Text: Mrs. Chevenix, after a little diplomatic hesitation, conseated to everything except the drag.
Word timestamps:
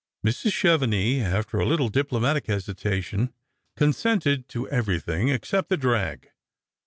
Mrs. 0.25 0.51
Chevenix, 0.51 1.23
after 1.23 1.59
a 1.59 1.65
little 1.67 1.87
diplomatic 1.89 2.47
hesitation, 2.47 3.35
conseated 3.77 4.47
to 4.47 4.67
everything 4.67 5.29
except 5.29 5.69
the 5.69 5.77
drag. 5.77 6.31